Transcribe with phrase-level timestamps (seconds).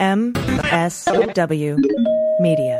[0.00, 1.76] MSW
[2.40, 2.79] Media.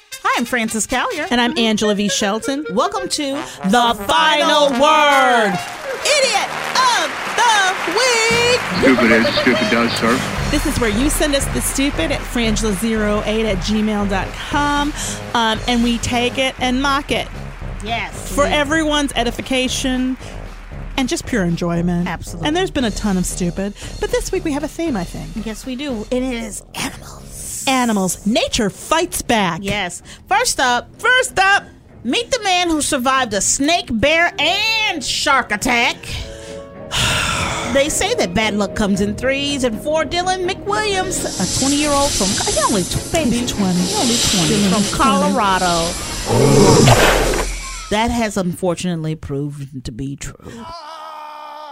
[0.23, 1.27] Hi, I'm Frances Callier.
[1.31, 2.09] And I'm Angela V.
[2.09, 2.65] Shelton.
[2.71, 5.53] Welcome to The Final Word
[6.05, 8.61] Idiot of the Week.
[8.81, 10.13] Stupid is, stupid does, sir.
[10.51, 14.93] This is where you send us the stupid at frangela08 at gmail.com
[15.33, 17.27] um, and we take it and mock it
[17.83, 18.31] Yes.
[18.33, 20.17] for everyone's edification
[20.97, 22.07] and just pure enjoyment.
[22.07, 22.47] Absolutely.
[22.47, 25.03] And there's been a ton of stupid, but this week we have a theme, I
[25.03, 25.45] think.
[25.47, 26.05] Yes, we do.
[26.11, 27.20] And it is animals.
[27.67, 28.25] Animals.
[28.25, 29.59] Nature fights back.
[29.63, 30.01] Yes.
[30.27, 31.63] First up, first up,
[32.03, 35.97] meet the man who survived a snake, bear, and shark attack.
[37.71, 41.89] They say that bad luck comes in threes, and for Dylan McWilliams, a 20 year
[41.91, 43.73] old from he only tw- baby, He's 20.
[43.79, 45.01] he only 20 Dylan from is 20.
[45.01, 46.91] Colorado.
[47.89, 50.51] That has unfortunately proven to be true.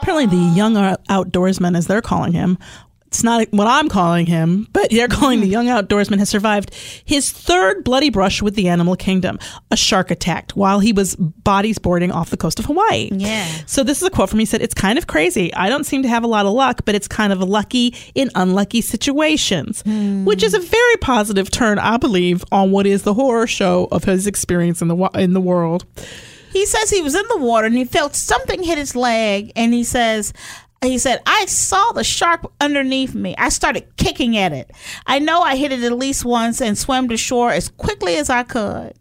[0.01, 2.57] Apparently, the young uh, outdoorsman, as they're calling him,
[3.09, 5.51] it's not what I'm calling him, but they're calling the hmm.
[5.51, 9.39] young outdoorsman has survived his third bloody brush with the animal kingdom.
[9.71, 13.09] A shark attacked while he was bodies boarding off the coast of Hawaii.
[13.11, 13.47] Yeah.
[13.65, 14.41] So this is a quote from him.
[14.41, 15.51] He said, It's kind of crazy.
[15.55, 18.29] I don't seem to have a lot of luck, but it's kind of lucky in
[18.35, 20.23] unlucky situations, hmm.
[20.25, 24.03] which is a very positive turn, I believe, on what is the horror show of
[24.03, 25.85] his experience in the in the world.
[26.51, 29.73] He says he was in the water and he felt something hit his leg, and
[29.73, 30.31] he says,
[30.81, 33.35] he said, I saw the shark underneath me.
[33.37, 34.71] I started kicking at it.
[35.05, 38.29] I know I hit it at least once and swam to shore as quickly as
[38.29, 38.93] I could.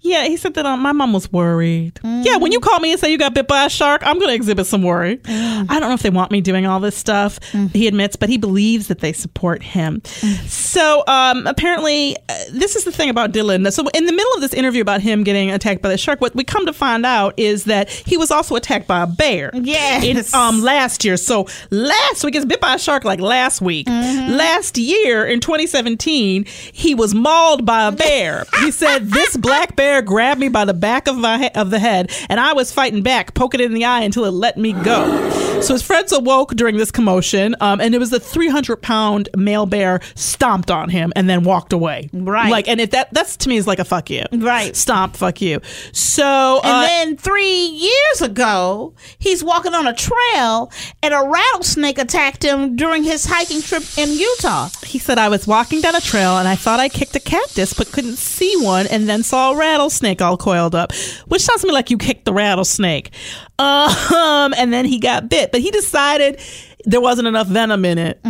[0.00, 1.98] Yeah, he said that um, my mom was worried.
[2.04, 4.28] Yeah, when you call me and say you got bit by a shark, I'm going
[4.28, 5.20] to exhibit some worry.
[5.26, 7.38] I don't know if they want me doing all this stuff,
[7.72, 10.02] he admits, but he believes that they support him.
[10.46, 13.70] So um, apparently, uh, this is the thing about Dylan.
[13.72, 16.34] So in the middle of this interview about him getting attacked by the shark, what
[16.34, 19.50] we come to find out is that he was also attacked by a bear.
[19.54, 20.04] Yes.
[20.04, 21.16] In, um, last year.
[21.16, 23.88] So last week, he bit by a shark like last week.
[23.88, 28.44] Last year in 2017, he was mauled by a bear.
[28.60, 31.78] He said, This black bear grabbed me by the back of my he- of the
[31.78, 34.72] head, and I was fighting back, poking it in the eye until it let me
[34.72, 35.47] go.
[35.60, 39.66] So his friends awoke during this commotion, um, and it was the 300 pound male
[39.66, 42.08] bear stomped on him and then walked away.
[42.12, 42.50] Right.
[42.50, 44.24] Like, and if that that's to me is like a fuck you.
[44.32, 44.74] Right.
[44.76, 45.60] Stomp, fuck you.
[45.92, 50.72] So And uh, then three years ago, he's walking on a trail
[51.02, 54.68] and a rattlesnake attacked him during his hiking trip in Utah.
[54.84, 57.74] He said, I was walking down a trail and I thought I kicked a cactus,
[57.74, 60.92] but couldn't see one, and then saw a rattlesnake all coiled up,
[61.26, 63.10] which sounds to me like you kicked the rattlesnake.
[63.58, 66.40] Um, and then he got bit, but he decided
[66.84, 68.22] there wasn't enough venom in it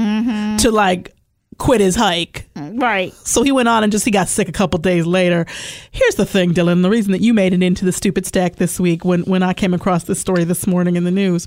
[0.61, 1.15] to like
[1.59, 2.49] quit his hike.
[2.57, 3.13] Right.
[3.27, 5.45] So he went on and just he got sick a couple days later.
[5.91, 6.83] Here's the thing, Dylan.
[6.83, 9.53] The reason that you made it into the stupid stack this week when when I
[9.53, 11.47] came across this story this morning in the news,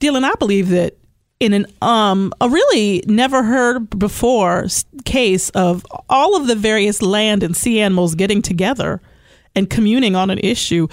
[0.00, 0.96] Dylan, I believe that
[1.40, 4.66] in an um a really never heard before
[5.04, 9.00] case of all of the various land and sea animals getting together
[9.54, 10.88] and communing on an issue.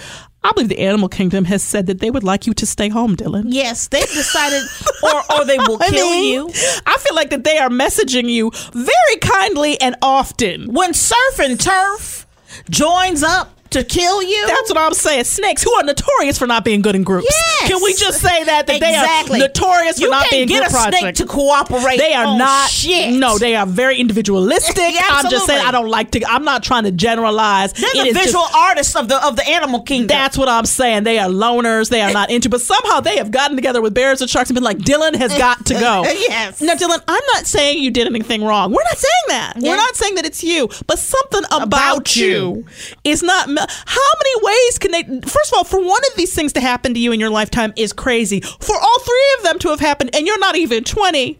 [0.46, 3.16] I believe the animal kingdom has said that they would like you to stay home,
[3.16, 3.46] Dylan.
[3.48, 4.62] Yes, they've decided,
[5.02, 6.48] or or they will I kill mean, you.
[6.86, 10.72] I feel like that they are messaging you very kindly and often.
[10.72, 12.28] When surf and turf
[12.70, 14.46] joins up to kill you.
[14.46, 15.24] That's what I'm saying.
[15.24, 17.26] Snakes who are notorious for not being good in groups.
[17.28, 17.70] Yes.
[17.70, 19.38] Can we just say that that exactly.
[19.38, 21.98] they are notorious for you not can't being get group a snake to cooperate.
[21.98, 22.70] They are not.
[22.70, 23.14] shit.
[23.14, 24.76] No, they are very individualistic.
[24.94, 25.64] Yeah, I'm just saying.
[25.64, 26.24] I don't like to.
[26.26, 27.72] I'm not trying to generalize.
[27.72, 30.08] They're It the is just- visual artists of the of the animal kingdom.
[30.08, 31.04] that's what I'm saying.
[31.04, 31.88] They are loners.
[31.90, 32.48] They are not into.
[32.48, 35.36] But somehow they have gotten together with bears and sharks and been like, Dylan has
[35.36, 36.04] got to go.
[36.26, 36.60] Yes.
[36.60, 38.72] Now, Dylan, I'm not saying you did anything wrong.
[38.72, 39.52] We're not saying that.
[39.56, 39.70] Yeah.
[39.70, 40.68] We're not saying that it's you.
[40.86, 42.26] But something about, About you.
[42.26, 42.66] you.
[43.04, 43.48] is not.
[43.58, 45.02] How many ways can they?
[45.28, 47.72] First of all, for one of these things to happen to you in your lifetime
[47.76, 48.40] is crazy.
[48.40, 51.38] For all three of them to have happened, and you're not even 20.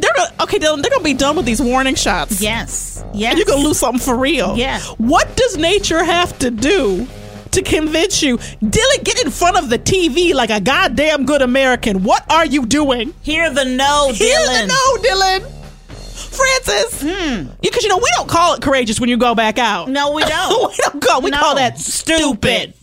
[0.00, 0.80] They're gonna, okay, Dylan.
[0.82, 2.40] They're gonna be done with these warning shots.
[2.40, 3.02] yes.
[3.12, 3.30] Yes.
[3.32, 4.56] And you're gonna lose something for real.
[4.56, 4.80] Yeah.
[4.98, 7.06] What does nature have to do
[7.50, 8.36] to convince you?
[8.38, 12.04] Dylan, get in front of the TV like a goddamn good American.
[12.04, 13.12] What are you doing?
[13.22, 14.60] Hear the no, Hear Dylan.
[14.60, 15.54] the no, Dylan.
[16.38, 17.02] Frances.
[17.02, 17.48] Hmm.
[17.60, 19.88] Because you know we don't call it courageous when you go back out.
[19.88, 20.70] No, we don't.
[20.70, 21.20] we don't call.
[21.22, 21.38] We No.
[21.38, 22.74] call that stupid.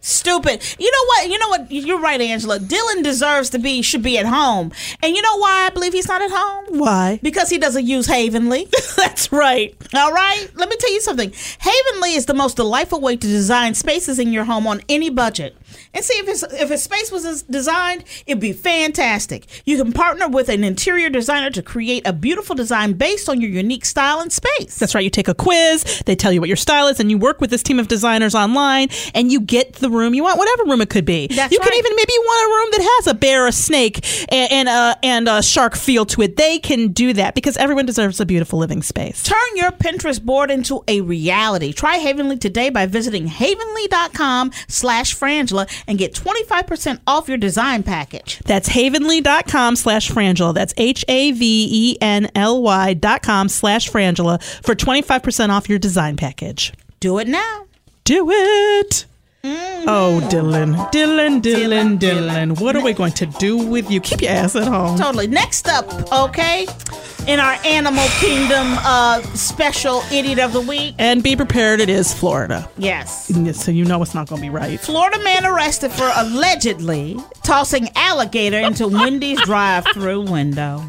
[0.00, 0.62] Stupid.
[0.78, 1.28] You know what?
[1.28, 1.72] You know what?
[1.72, 2.58] You're right, Angela.
[2.58, 4.72] Dylan deserves to be should be at home.
[5.02, 6.78] And you know why I believe he's not at home?
[6.78, 7.18] Why?
[7.22, 8.68] Because he doesn't use Havenly.
[8.96, 9.74] That's right.
[9.94, 10.48] All right.
[10.54, 11.32] Let me tell you something.
[11.58, 15.56] Havenly is the most delightful way to design spaces in your home on any budget.
[15.92, 19.46] And see if his if his space was designed, it'd be fantastic.
[19.64, 23.50] You can partner with an interior designer to create a beautiful design based on your
[23.50, 24.78] unique style and space.
[24.78, 25.04] That's right.
[25.04, 27.50] You take a quiz, they tell you what your style is, and you work with
[27.50, 30.90] this team of designers online, and you get the room you want, whatever room it
[30.90, 31.26] could be.
[31.28, 34.04] That's you can even maybe you want a room that has a bear, a snake,
[34.30, 36.36] and, and a and a shark feel to it.
[36.36, 39.22] They can do that because everyone deserves a beautiful living space.
[39.22, 41.72] Turn your Pinterest board into a reality.
[41.72, 48.38] Try Havenly today by visiting havenly.com slash frangela and get 25% off your design package.
[48.40, 50.54] That's havenly.com slash frangela.
[50.54, 55.68] That's H A V E N L Y dot com slash frangela for 25% off
[55.68, 56.72] your design package.
[57.00, 57.66] Do it now.
[58.04, 59.06] Do it.
[59.44, 62.60] Oh, Dylan, Dylan, Dylan, Dylan.
[62.60, 64.00] What are we going to do with you?
[64.00, 64.98] Keep your ass at home.
[64.98, 65.28] Totally.
[65.28, 66.66] Next up, okay,
[67.26, 70.94] in our Animal Kingdom uh, special Idiot of the Week.
[70.98, 72.68] And be prepared, it is Florida.
[72.76, 73.30] Yes.
[73.34, 74.78] Yes, So you know it's not going to be right.
[74.80, 80.84] Florida man arrested for allegedly tossing alligator into Wendy's drive-through window.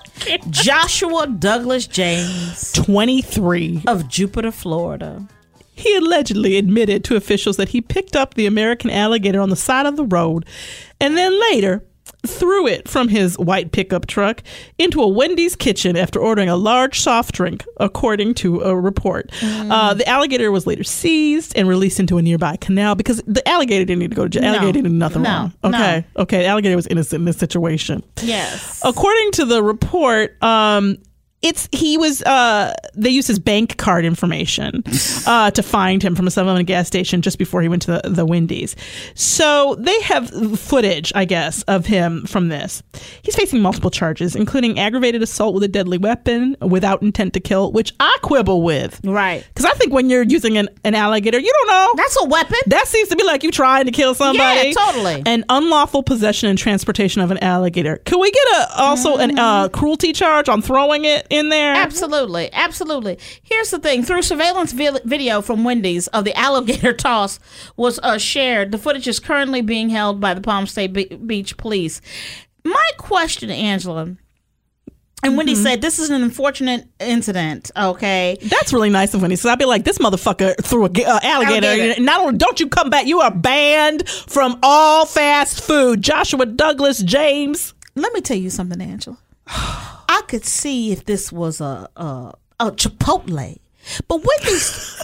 [0.50, 3.82] Joshua Douglas James 23.
[3.86, 5.26] of Jupiter, Florida.
[5.80, 9.86] He allegedly admitted to officials that he picked up the American alligator on the side
[9.86, 10.44] of the road
[11.00, 11.84] and then later
[12.26, 14.42] threw it from his white pickup truck
[14.78, 19.30] into a Wendy's kitchen after ordering a large soft drink, according to a report.
[19.42, 23.86] Uh, the alligator was later seized and released into a nearby canal because the alligator
[23.86, 24.42] didn't need to go to jail.
[24.42, 24.58] No.
[24.58, 25.30] Alligator did nothing No.
[25.30, 25.52] wrong.
[25.62, 25.68] No.
[25.70, 26.04] Okay.
[26.18, 26.38] Okay.
[26.42, 28.02] The alligator was innocent in this situation.
[28.22, 28.82] Yes.
[28.84, 30.98] According to the report, um,
[31.42, 34.82] it's he was uh they used his bank card information
[35.26, 38.10] uh to find him from a 7-Eleven gas station just before he went to the,
[38.10, 38.76] the Wendy's.
[39.14, 42.82] So they have footage, I guess, of him from this.
[43.22, 47.72] He's facing multiple charges, including aggravated assault with a deadly weapon without intent to kill,
[47.72, 49.00] which I quibble with.
[49.04, 49.44] Right.
[49.48, 51.92] Because I think when you're using an, an alligator, you don't know.
[51.96, 52.56] That's a weapon.
[52.66, 54.68] That seems to be like you trying to kill somebody.
[54.68, 55.22] Yeah, totally.
[55.26, 57.98] And unlawful possession and transportation of an alligator.
[58.04, 59.74] Could we get a also an uh, Mm-hmm.
[59.74, 61.74] cruelty charge on throwing it in there?
[61.74, 63.18] Absolutely, absolutely.
[63.42, 67.38] Here's the thing: through surveillance video from Wendy's of the alligator toss
[67.76, 68.72] was uh, shared.
[68.72, 72.00] The footage is currently being held by the Palm State Be- Beach Police.
[72.64, 74.16] My question, Angela,
[75.22, 75.62] and Wendy Mm-hmm.
[75.62, 77.70] said this is an unfortunate incident.
[77.76, 81.04] Okay, That's really nice of when So I'd be like, this motherfucker threw a ga-
[81.04, 81.66] uh, alligator.
[81.66, 82.02] Alligator.
[82.02, 86.02] Not only don't you come back, you are banned from all fast food.
[86.02, 87.74] Joshua Douglas James.
[87.94, 89.18] let me tell you something, Angela.
[90.10, 93.58] I could see if this was a a, a Chipotle,
[94.08, 94.96] but Wendy's.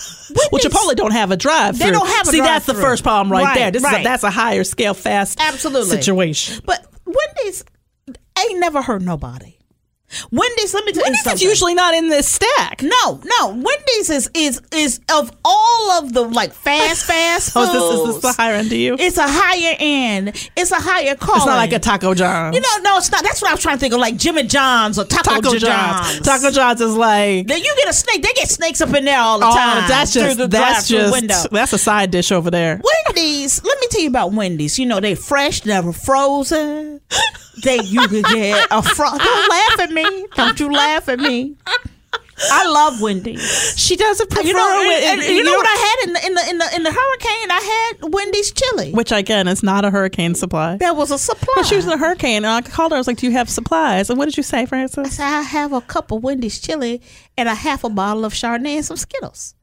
[0.50, 1.78] Well, Chipotle don't have a drive.
[1.78, 3.70] They don't have a See, that's the first problem right, Right, there.
[3.70, 5.90] This is a, that's a higher scale fast Absolutely.
[5.90, 6.60] situation.
[6.66, 7.64] But Wendy's
[8.36, 9.56] ain't never hurt nobody.
[10.30, 11.34] Wendy's, let me tell you Wendy's something.
[11.34, 12.82] is usually not in this stack.
[12.82, 13.48] no, no.
[13.48, 17.70] Wendy's is is is of all of the like fast fast foods.
[17.72, 18.96] Oh, is this, is this the higher end to you?
[18.98, 20.50] It's a higher end.
[20.56, 21.40] It's a higher calling.
[21.40, 22.54] It's not like a Taco John's.
[22.54, 23.24] You know, no, it's not.
[23.24, 25.60] That's what I was trying to think of, like Jimmy John's or Taco, Taco John's.
[25.60, 26.20] John's.
[26.20, 28.22] Taco John's is like Then you get a snake.
[28.22, 29.88] They get snakes up in there all the oh, time.
[29.88, 31.42] that's just the that's just window.
[31.50, 32.80] that's a side dish over there.
[33.06, 33.62] Wendy's.
[33.64, 34.78] Let me tell you about Wendy's.
[34.78, 37.00] You know they fresh, never frozen.
[37.62, 39.08] They you could get a fro.
[39.16, 39.95] Don't laugh at me.
[40.34, 41.54] Don't you laugh at me.
[42.52, 43.36] I love Wendy.
[43.38, 46.12] She does a prefer You know, and- and it- you know what I had in
[46.12, 47.50] the in the in the in the hurricane?
[47.50, 48.92] I had Wendy's chili.
[48.92, 50.76] Which again is not a hurricane supply.
[50.76, 51.54] That was a supply.
[51.56, 52.96] But she was in a hurricane, and I called her.
[52.96, 55.06] I was like, "Do you have supplies?" And what did you say, Frances?
[55.06, 57.00] I said I have a cup of Wendy's chili
[57.38, 59.54] and a half a bottle of Chardonnay and some Skittles.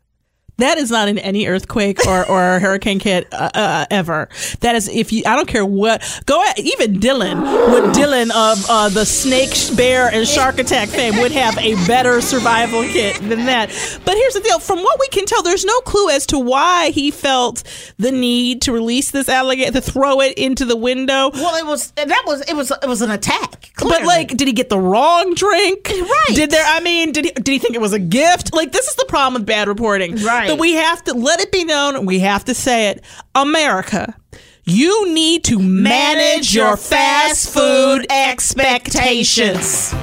[0.57, 4.29] That is not in any earthquake or, or hurricane kit uh, uh, ever.
[4.59, 5.23] That is if you.
[5.25, 6.21] I don't care what.
[6.25, 7.41] Go at, even Dylan
[7.71, 12.21] would Dylan of uh, the snake, bear, and shark attack fame would have a better
[12.21, 13.69] survival kit than that.
[14.05, 16.91] But here's the deal: from what we can tell, there's no clue as to why
[16.91, 17.63] he felt
[17.97, 21.31] the need to release this alligator to throw it into the window.
[21.33, 23.71] Well, it was that was it was it was an attack.
[23.81, 25.89] But like, did he get the wrong drink?
[25.89, 26.35] Right.
[26.35, 26.63] Did there?
[26.65, 27.31] I mean, did he?
[27.31, 28.53] Did he think it was a gift?
[28.53, 30.15] Like, this is the problem with bad reporting.
[30.17, 30.47] Right.
[30.57, 32.05] We have to let it be known.
[32.05, 33.03] We have to say it.
[33.35, 34.15] America,
[34.63, 39.93] you need to manage your fast food expectations.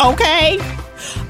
[0.00, 0.58] Okay.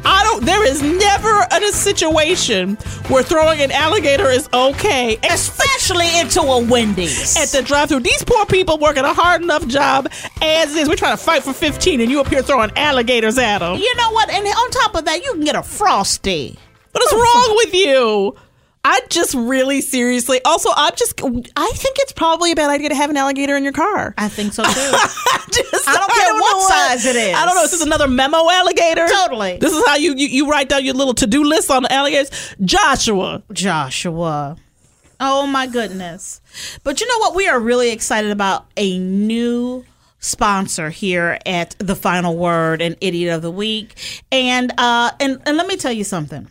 [0.04, 0.44] I don't.
[0.44, 2.76] There is never a situation
[3.08, 7.36] where throwing an alligator is okay, especially into a Wendy's.
[7.36, 8.00] at the drive-through.
[8.00, 10.08] These poor people working a hard enough job
[10.40, 10.88] as is.
[10.88, 13.76] We're trying to fight for 15 and you up here throwing alligators at them.
[13.78, 14.30] you know what?
[14.30, 16.58] And on top of that, you can get a frosty.
[16.92, 18.34] What is wrong with you?
[18.84, 20.40] I just really seriously.
[20.44, 21.20] Also, I'm just.
[21.22, 24.14] I think it's probably a bad idea to have an alligator in your car.
[24.16, 24.70] I think so too.
[24.70, 27.34] Just- I don't care know what size it is.
[27.34, 27.62] I don't know.
[27.62, 29.06] This is this another memo alligator?
[29.08, 29.58] Totally.
[29.58, 31.92] This is how you you, you write down your little to do list on the
[31.92, 32.54] alligators.
[32.62, 33.42] Joshua.
[33.52, 34.56] Joshua.
[35.20, 36.40] Oh my goodness.
[36.84, 37.34] But you know what?
[37.34, 39.84] We are really excited about a new
[40.20, 44.22] sponsor here at the final word and idiot of the week.
[44.30, 46.48] And uh and, and let me tell you something.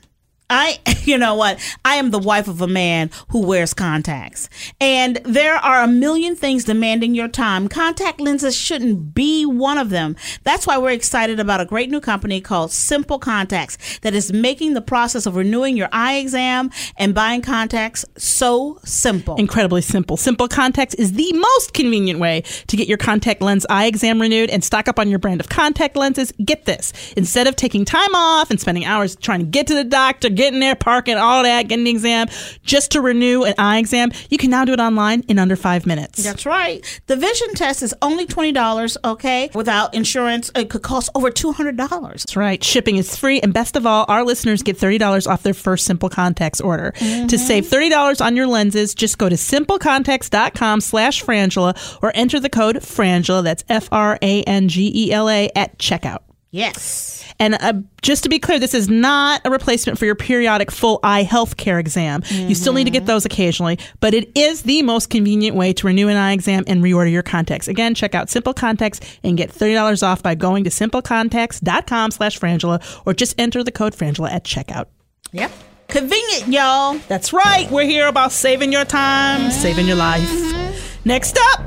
[0.50, 1.60] I, you know what?
[1.84, 4.50] I am the wife of a man who wears contacts.
[4.80, 7.68] And there are a million things demanding your time.
[7.68, 10.16] Contact lenses shouldn't be one of them.
[10.44, 14.74] That's why we're excited about a great new company called Simple Contacts that is making
[14.74, 19.36] the process of renewing your eye exam and buying contacts so simple.
[19.36, 20.18] Incredibly simple.
[20.18, 24.50] Simple Contacts is the most convenient way to get your contact lens eye exam renewed
[24.50, 26.32] and stock up on your brand of contact lenses.
[26.44, 26.94] Get this.
[27.18, 30.60] Instead of taking time off and spending hours trying to get to the doctor, getting
[30.60, 32.28] there, parking, all that, getting the exam,
[32.64, 35.86] just to renew an eye exam, you can now do it online in under five
[35.86, 36.24] minutes.
[36.24, 36.84] That's right.
[37.08, 39.50] The vision test is only $20, okay?
[39.54, 41.78] Without insurance, it could cost over $200.
[41.78, 42.64] That's right.
[42.64, 43.40] Shipping is free.
[43.40, 46.92] And best of all, our listeners get $30 off their first Simple Contacts order.
[46.92, 47.36] To mm-hmm.
[47.36, 52.78] save $30 on your lenses, just go to simplecontacts.com slash Frangela or enter the code
[52.78, 56.27] Frangela, that's F-R-A-N-G-E-L-A, at checkout.
[56.52, 57.26] Yes.
[57.40, 61.00] And uh, just to be clear, this is not a replacement for your periodic full
[61.04, 62.24] eye health care exam.
[62.30, 65.88] You still need to get those occasionally, but it is the most convenient way to
[65.88, 67.68] renew an eye exam and reorder your contacts.
[67.68, 73.02] Again, check out Simple Contacts and get $30 off by going to simplecontacts.com slash Frangela
[73.06, 74.86] or just enter the code Frangela at checkout.
[75.34, 75.52] Yep.
[75.90, 76.98] Convenient, y'all.
[77.08, 77.70] That's right.
[77.70, 81.06] We're here about saving your time, saving your life.
[81.06, 81.62] Next up,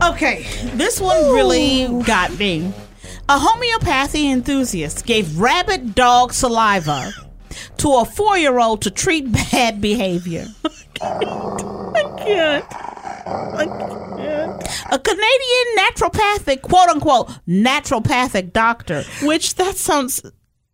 [0.00, 2.72] Okay, this one really got me.
[3.30, 7.12] A homeopathy enthusiast gave rabbit dog saliva
[7.78, 10.46] to a four year old to treat bad behavior.
[12.26, 12.62] yeah.
[14.90, 19.02] A Canadian naturopathic, quote unquote, naturopathic doctor.
[19.22, 20.22] which that sounds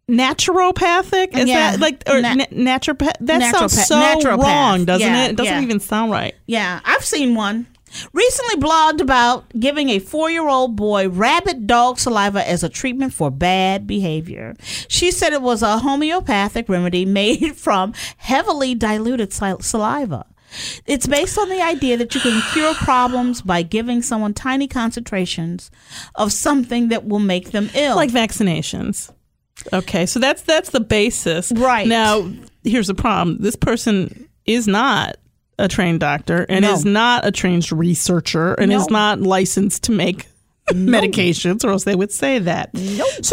[0.09, 1.73] naturopathic is Yeah.
[1.73, 4.43] that like or Na- na- naturopath that sounds so naturopath.
[4.43, 5.61] wrong doesn't Yeah, it it doesn't yeah.
[5.63, 7.67] even sound right Yeah, I've seen one.
[8.13, 13.13] Recently blogged about giving a four year old boy rabbit dog saliva as a treatment
[13.15, 14.55] for bad behavior.
[14.89, 20.27] She said it was a homeopathic remedy made from heavily diluted sal- saliva.
[20.87, 25.71] It's based on the idea that you can cure problems by giving someone tiny concentrations
[26.15, 27.97] of something that will make them ill.
[27.97, 29.11] like vaccinations
[29.73, 31.87] okay so that's that's the basis Right.
[31.87, 32.29] now
[32.65, 35.17] here's the problem this person is not
[35.59, 36.73] a trained doctor and No.
[36.73, 40.27] is not a trained researcher and is not licensed to make
[40.73, 42.71] medications or else they would say that.
[42.77, 42.83] So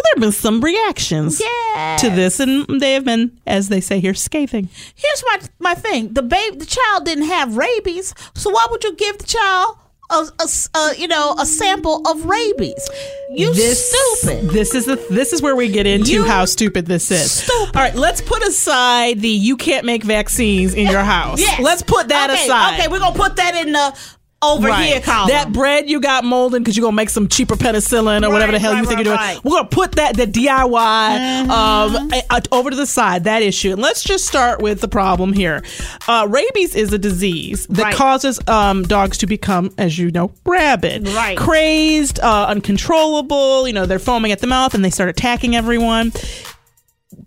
[0.04, 2.02] there have been some reactions Yes.
[2.02, 4.70] to this and they have been as they say here scathing.
[4.96, 8.96] Here's my my thing: the babe, the child didn't have rabies, so why would you
[8.96, 9.78] give the child
[10.12, 12.90] a, a a, you know a sample of rabies.
[13.32, 14.50] You stupid.
[14.50, 17.32] This is the this is where we get into You how stupid this is.
[17.32, 17.76] stupid.
[17.76, 21.40] All right, let's put aside the you can't make vaccines in your house.
[21.40, 21.60] Yes.
[21.62, 22.80] Let's put that okay, aside.
[22.80, 23.98] Okay, we're gonna put that in the
[24.44, 24.86] over Right.
[24.86, 25.00] here.
[25.02, 28.58] That bread you got molding because you're gonna make some cheaper penicillin or whatever the
[28.58, 29.18] Right, hell you think right, you're doing.
[29.18, 29.44] right.
[29.44, 33.26] We're gonna put that the DIY um, uh, over to the side.
[33.26, 33.74] That issue.
[33.74, 35.64] And let's just start with the problem here.
[36.08, 37.96] Uh, rabies is a disease that Right.
[37.96, 41.38] causes um, dogs to become, as you know, rabid, Right.
[41.38, 43.68] crazed, uh, uncontrollable.
[43.68, 46.14] You know, they're foaming at the mouth and they start attacking everyone.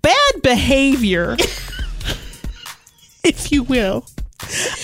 [0.02, 1.36] Bad behavior,
[3.24, 4.06] if you will.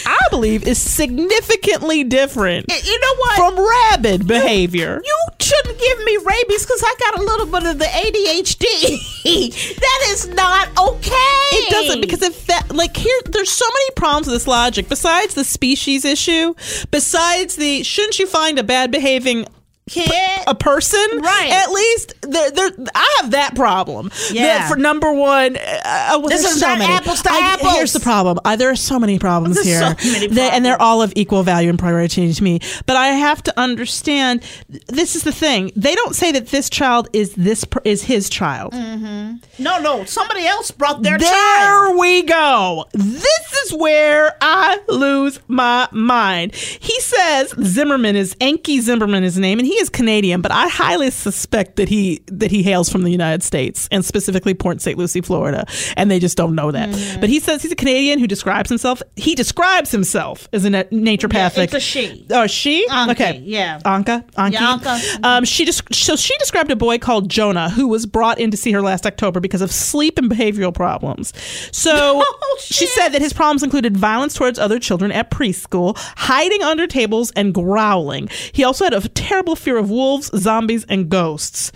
[0.07, 3.37] I believe is significantly different you know what?
[3.37, 5.01] from rabid behavior.
[5.05, 9.77] you shouldn't give me rabies because I got a little bit of the ADHD.
[9.81, 11.11] that is not okay.
[11.53, 15.35] It doesn't because if that like here there's so many problems with this logic besides
[15.35, 16.55] the species issue,
[16.91, 19.47] besides the shouldn't you find a bad behaving
[19.91, 20.11] kid.
[20.47, 21.51] a person Right.
[21.53, 24.59] at least there, there i have that problem Yeah.
[24.59, 27.73] That for number one uh, well, This is so not many apples to I- apples.
[27.75, 30.65] here's the problem uh, there are so many problems There's here so many They- and
[30.65, 34.43] they're all of equal value and priority to me but i have to understand
[34.87, 38.73] this is the thing they don't say that this child is this is his child
[38.73, 41.91] No, no, somebody else brought their there child.
[41.91, 42.87] There we go.
[42.95, 46.55] This is where I lose my mind.
[46.55, 50.69] He says Zimmermann is Enki Zimmermann is his name, and he is Canadian, but I
[50.69, 54.99] highly suspect that he that he hails from the United States and specifically Port St.
[54.99, 56.91] Lucie, Florida, and they just don't know that.
[56.91, 57.21] Mm-hmm.
[57.21, 59.03] But he says he's a Canadian who describes himself.
[59.17, 61.65] He describes himself as a na- naturopathic.
[61.65, 62.27] it's a she.
[62.31, 62.87] Oh, she.
[62.89, 63.43] Anki, okay.
[63.45, 63.81] yeah.
[63.81, 64.29] Anka.
[64.33, 64.53] Anki.
[64.53, 65.25] Yeah, Anka.
[65.25, 68.57] Um, she just so she described a boy called Jonah who was brought in to
[68.57, 71.33] see her last October because of sleep and behavioral problems.
[71.73, 76.63] So Oh, she said that his problems included violence towards other children at preschool, hiding
[76.63, 78.29] under tables, and growling.
[78.53, 81.73] He also had a terrible fear of wolves, zombies, and ghosts.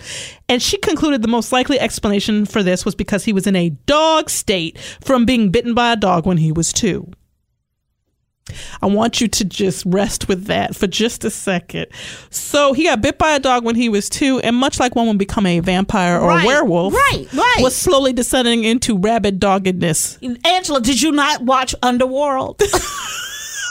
[0.47, 3.69] And she concluded the most likely explanation for this was because he was in a
[3.69, 7.11] dog state from being bitten by a dog when he was two.
[8.81, 11.87] I want you to just rest with that for just a second.
[12.29, 15.07] So he got bit by a dog when he was two, and much like one
[15.07, 17.57] would become a vampire or Right, a werewolf, right, right.
[17.61, 20.19] was slowly descending into rabid doggedness.
[20.45, 22.61] Angela, did you not watch Underworld?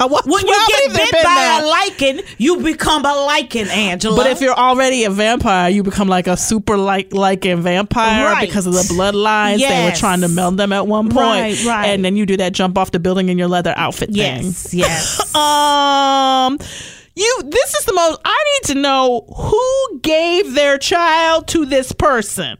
[0.04, 1.62] I wa- When you get bit by that.
[1.64, 1.66] a
[2.04, 4.16] lycan, you become a lycan, Angela.
[4.16, 8.46] But if you're already a vampire, you become like a super like lycan vampire Right.
[8.46, 9.58] because of the bloodlines.
[9.60, 11.16] They were trying to meld them at one point,
[11.56, 11.86] Right, right.
[11.88, 14.44] and then you do that jump off the building in your leather outfit thing.
[14.44, 15.34] yes, yes.
[15.34, 16.58] Um,
[17.16, 17.40] you.
[17.46, 18.20] This is the most.
[18.24, 22.58] I need to know who gave their child to this person.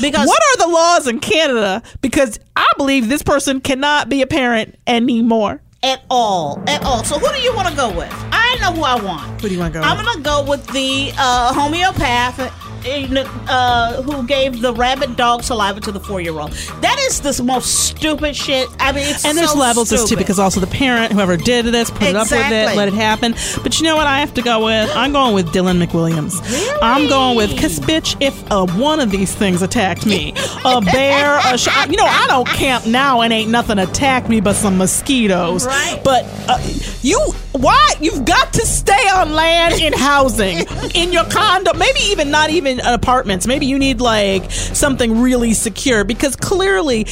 [0.00, 1.82] Because what are the laws in Canada?
[2.00, 5.60] Because I believe this person cannot be a parent anymore.
[5.84, 7.04] At all, at all.
[7.04, 8.10] So who do you want to go with?
[8.32, 9.40] I know who I want.
[9.40, 9.84] Who do you want to go?
[9.84, 10.06] I'm with?
[10.06, 12.38] gonna go with the uh, homeopath
[12.86, 16.52] uh, who gave the rabbit dog saliva to the four year old.
[16.80, 18.68] That is the most stupid shit.
[18.78, 20.22] I mean, it's and there's so levels this too stupid.
[20.22, 23.34] because also the parent, whoever did this, put it up with it, let it happen.
[23.62, 24.90] But you know what I have to go with?
[24.94, 26.40] I'm going with Dylan McWilliams.
[26.82, 30.32] I'm going with because bitch, if uh, one of these things attacked me,
[30.64, 34.40] a bear, a sh- you know, I don't camp now and ain't nothing attacked me
[34.40, 35.66] but some mosquitoes.
[35.66, 36.00] Right.
[36.04, 36.58] But uh,
[37.02, 37.18] you,
[37.54, 37.94] why?
[38.00, 40.58] You've got to stay on land in housing
[40.94, 43.46] in your condo, maybe even not even apartments.
[43.46, 47.06] Maybe you need like something really secure because clearly,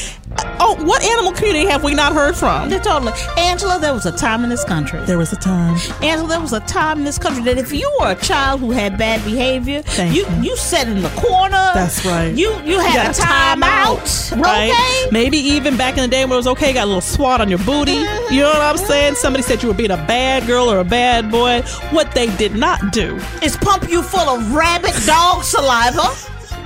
[0.60, 2.68] oh, what animal community have we not heard from?
[2.70, 3.78] They're totally Angela.
[3.78, 5.00] There was a time in this country.
[5.04, 5.76] There was a time.
[6.02, 8.70] Angela, there was a time in this country that if you were a child who
[8.70, 10.42] had bad behavior, Thank you you.
[10.42, 11.50] you sat in the corner.
[11.74, 12.28] That's right.
[12.34, 14.70] You you had got a time out, right?
[14.70, 15.10] Okay.
[15.10, 17.48] Maybe even back in the day when it was okay, got a little swat on
[17.48, 17.92] your booty.
[18.30, 19.14] You know what I'm saying?
[19.16, 21.62] Somebody said you were being a bad girl or a bad boy.
[21.90, 26.08] What they did not do, Is pump you full of rabbit dog saliva.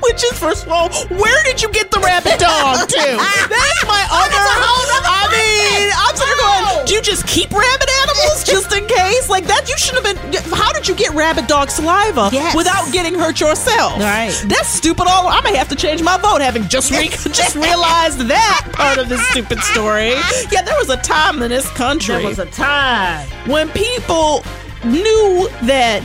[0.07, 0.89] Which is first of all,
[1.19, 2.97] where did you get the rabbit dog to?
[2.97, 4.45] That's my oh, other.
[4.63, 6.75] whole nother I mean, I'm sitting there Oh.
[6.77, 9.29] going, do you just keep rabbit animals just in case?
[9.29, 10.17] Like that, you should have been.
[10.53, 12.55] How did you get rabbit dog saliva Yes.
[12.55, 13.99] without getting hurt yourself?
[13.99, 14.33] Right.
[14.47, 15.07] That's stupid.
[15.09, 18.99] All I may have to change my vote, having just re- just realized that part
[18.99, 20.11] of this stupid story.
[20.53, 23.27] Yeah, there was a time in this country There was a time.
[23.47, 24.43] when people
[24.85, 26.05] knew that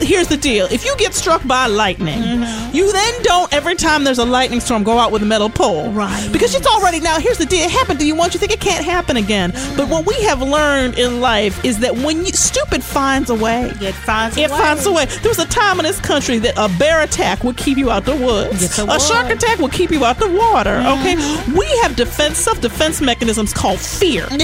[0.00, 2.74] here's the deal if you get struck by lightning mm-hmm.
[2.76, 5.90] you then don't every time there's a lightning storm go out with a metal pole
[5.90, 6.28] Right.
[6.32, 8.60] because it's already now here's the deal it happened to you once you think it
[8.60, 9.76] can't happen again mm-hmm.
[9.76, 13.64] but what we have learned in life is that when you stupid finds a way
[13.80, 14.58] It finds a it way.
[14.58, 15.04] finds a way.
[15.06, 18.04] There was a time in this country that a bear attack would keep you out
[18.04, 18.62] the woods.
[18.62, 20.76] Yes, a shark attack would keep you out the water.
[20.78, 21.56] Okay, mm-hmm.
[21.56, 24.26] we have defense self defense mechanisms called fear.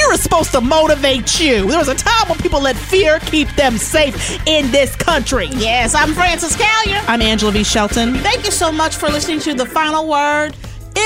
[0.00, 1.68] Fear is supposed to motivate you.
[1.68, 5.48] There was a time when people let fear keep them safe in this country.
[5.52, 7.04] Yes, I'm Frances Callier.
[7.06, 7.62] I'm Angela V.
[7.62, 8.14] Shelton.
[8.14, 10.56] Thank you so much for listening to The Final Word.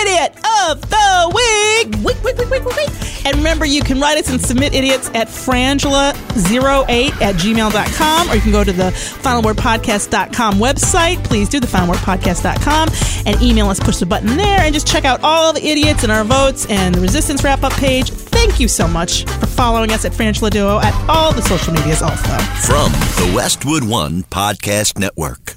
[0.02, 0.33] Idiot
[0.68, 2.04] of the week.
[2.04, 3.26] Week, week, week, week, week, week.
[3.26, 6.14] And remember, you can write us and submit idiots at frangela08
[7.22, 8.90] at gmail.com, or you can go to the
[9.22, 11.22] finalwordpodcast.com website.
[11.24, 12.88] Please do the finalwordpodcast.com
[13.26, 16.12] and email us, push the button there, and just check out all the idiots and
[16.12, 18.11] our votes and the resistance wrap up page.
[18.11, 22.02] Thank you so much for following us at Frangela Duo at all the social medias
[22.02, 22.28] also.
[22.66, 25.57] From the Westwood One Podcast Network.